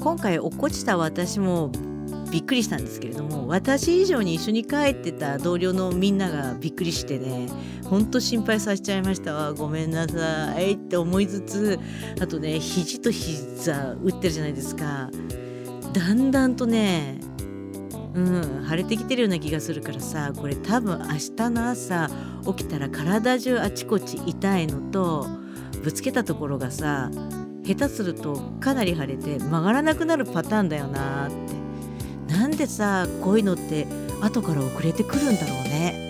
[0.00, 1.70] 今回落っこちた私も
[2.30, 7.48] びっくりしたんですけれども私以上に一緒に帰ってた同僚のみんながびっくりしてね
[7.84, 9.34] ほんと心配させちゃいました。
[9.34, 11.78] わごめんなさいって思いつつ
[12.20, 15.10] あとね肘と膝打ってるじゃないですか。
[15.92, 17.20] だんだんとね
[18.14, 21.06] うん腫れてきてるような気がするからさこれ多分明
[21.36, 22.08] 日の朝
[22.46, 25.26] 起きたら体中あちこち痛いのと
[25.82, 27.10] ぶつけたところがさ
[27.64, 31.60] 下手するとかなり腫れて曲がらなくなるパターンだよなって。
[32.32, 33.86] なんでさこういうのって
[34.20, 36.09] 後から遅れてくるんだろうね。